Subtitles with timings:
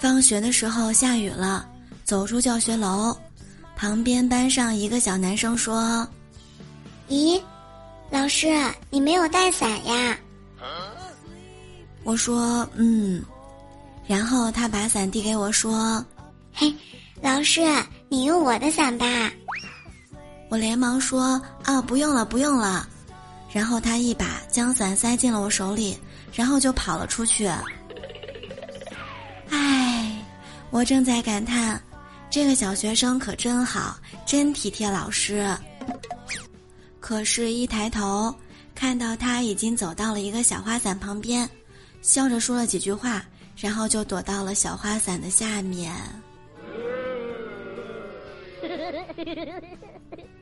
[0.00, 1.68] 放学的时候下雨了，
[2.04, 3.16] 走出教学楼，
[3.74, 6.06] 旁边班上一个小男生说
[7.10, 7.40] ：“咦，
[8.10, 8.48] 老师，
[8.90, 10.16] 你没有带伞呀？”
[12.04, 13.22] 我说：“嗯。”
[14.06, 16.02] 然后他把伞递给我说
[16.54, 16.72] ：“嘿，
[17.20, 17.60] 老师，
[18.08, 19.30] 你用我的伞吧。”
[20.48, 22.88] 我连忙说：“啊，不用了，不用了。”
[23.52, 25.98] 然后他一把将伞塞进了我手里，
[26.32, 27.50] 然后就跑了出去。
[30.70, 31.80] 我正在感叹，
[32.30, 35.48] 这个小学生可真好，真体贴老师。
[37.00, 38.34] 可是，一抬头
[38.74, 41.48] 看到他已经走到了一个小花伞旁边，
[42.02, 43.24] 笑着说了几句话，
[43.56, 45.92] 然后就躲到了小花伞的下面。